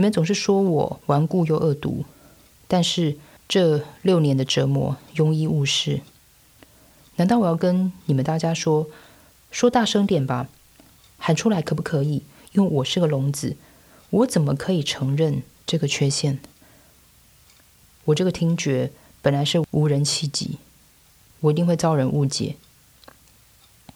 [0.00, 2.06] 你们总是说我顽固又恶毒，
[2.66, 6.00] 但是这六年的折磨庸医误事。
[7.16, 8.88] 难道我要跟你们大家说，
[9.50, 10.48] 说大声点吧，
[11.18, 12.22] 喊出来可不可以？
[12.52, 13.58] 因为我是个聋子，
[14.08, 16.38] 我怎么可以承认这个缺陷？
[18.06, 20.56] 我这个听觉本来是无人企及，
[21.40, 22.56] 我一定会遭人误解，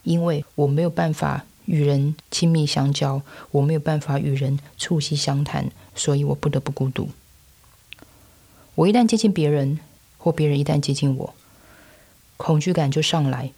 [0.02, 7.10] 因为我没有办法与人亲密相交，我没有办法与人促膝相谈，所以我不得不孤独。
[8.74, 9.78] 我一旦接近别人，
[10.18, 11.34] 或别人一旦接近我，
[12.37, 13.52] 恐惧感就上来。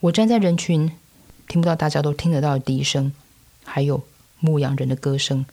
[0.00, 0.92] 我站在人群，
[1.48, 3.12] 听不到大家都听得到的笛声，
[3.64, 4.04] 还有
[4.40, 5.46] 牧羊人的歌声，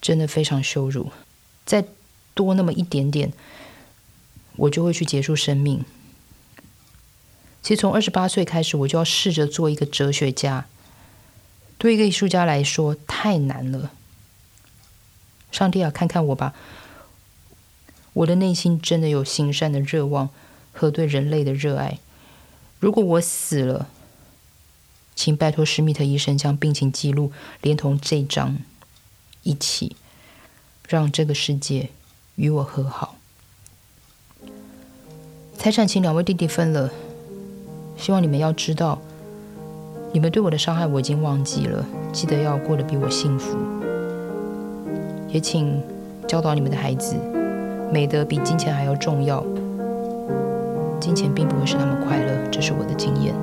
[0.00, 1.10] 真的非常羞辱。
[1.64, 1.84] 再
[2.34, 3.32] 多那么一点点，
[4.56, 5.84] 我就会去结束生命。
[7.62, 10.66] 其实从二十八岁开始，我就要试着做一个哲学家。
[11.82, 13.90] 对一个艺术家来说，太难了。
[15.50, 16.54] 上帝啊，看看我吧！
[18.12, 20.30] 我的内心真的有行善的热望
[20.72, 21.98] 和对人类的热爱。
[22.78, 23.88] 如果我死了，
[25.16, 28.58] 请拜托施密特医生将病情记录连同这张
[29.42, 29.96] 一起，
[30.88, 31.90] 让这个世界。
[32.36, 33.16] 与我和好，
[35.58, 36.92] 财产请两位弟弟分了。
[37.98, 39.02] 希望你们要知道，
[40.12, 41.84] 你们对我的伤害我已经忘记了。
[42.12, 43.56] 记得要过得比我幸福。
[45.28, 45.82] 也请
[46.28, 47.16] 教导你们的孩子，
[47.90, 49.42] 美德比金钱还要重要。
[51.00, 53.34] 金钱并不会使他们快乐，这是我的经验。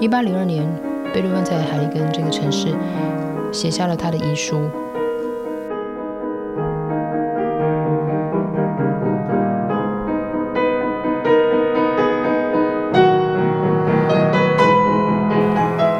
[0.00, 0.64] 一八零二年，
[1.12, 2.68] 贝多芬在海利根这个城市
[3.50, 4.70] 写下了他的遗书。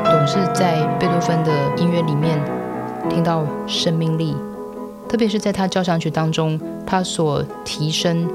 [0.05, 2.41] 总是在贝多芬的音乐里面
[3.11, 4.37] 听到生命力，
[5.09, 8.31] 特别是在他交响曲当中，他所提升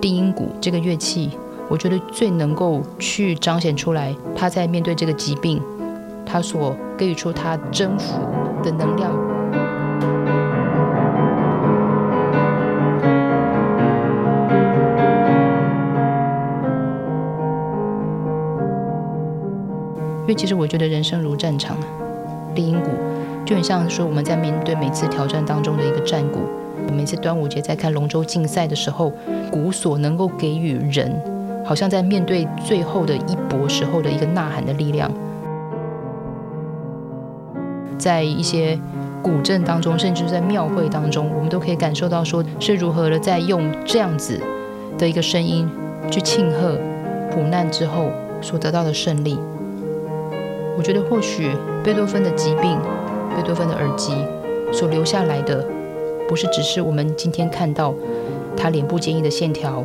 [0.00, 1.32] 低音鼓这个乐器。
[1.70, 5.62] 我觉得最能够去彰显出来，他在面对这个疾病，
[6.24, 8.18] 他所给予出他征服
[8.62, 9.12] 的能量。
[20.22, 21.76] 因为其实我觉得人生如战场，
[22.54, 22.90] 低音鼓
[23.44, 26.40] 就很像说我们在面对每次挑战当中的一个战鼓。
[26.92, 29.12] 每次端午节在看龙舟竞赛的时候，
[29.50, 31.37] 鼓所能够给予人。
[31.68, 35.12] 好像在面对最后的一搏时候的一个呐喊的力量，
[37.98, 38.78] 在一些
[39.22, 44.40] 古镇当中，甚至在庙会当中，我们都可以感受到，说是如何的在用这样子
[44.96, 45.68] 的一个声音
[46.10, 46.78] 去庆贺
[47.30, 48.06] 苦难之后
[48.40, 49.38] 所得到的胜利。
[50.78, 51.50] 我觉得或许
[51.84, 52.78] 贝多芬的疾病，
[53.36, 54.14] 贝多芬的耳疾
[54.72, 55.62] 所留下来的，
[56.26, 57.92] 不是只是我们今天看到
[58.56, 59.84] 他脸部坚毅的线条。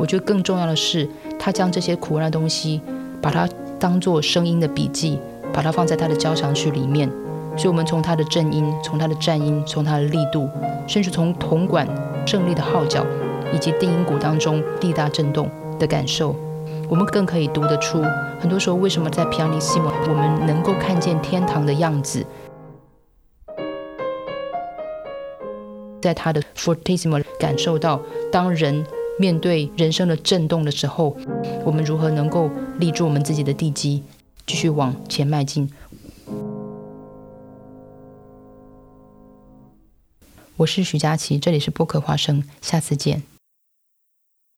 [0.00, 1.06] 我觉得更重要的是，
[1.38, 2.80] 他将这些苦难的东西，
[3.20, 3.46] 把它
[3.78, 5.20] 当做声音的笔记，
[5.52, 7.06] 把它放在他的交响曲里面。
[7.54, 10.48] 所以，我们从他的正音，从他的战音，从他的力度，
[10.86, 11.86] 甚至从铜管
[12.26, 13.04] 胜利的号角，
[13.52, 16.34] 以及定音鼓当中地大震动的感受，
[16.88, 18.02] 我们更可以读得出，
[18.40, 22.24] 很多时候为什么在皮亚尼西莫，我们能够看见天堂的样子，
[26.00, 28.00] 在他的 fortissimo 感受到，
[28.32, 28.86] 当人
[29.20, 31.14] 面对人生的震动的时候，
[31.62, 34.02] 我们如何能够立住我们自己的地基，
[34.46, 35.70] 继续往前迈进。
[40.56, 43.29] 我是徐佳琪，这里是播客花生，下次见。